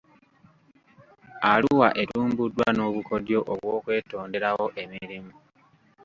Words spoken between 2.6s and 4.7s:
n'obukodyo obw'okwetonderawo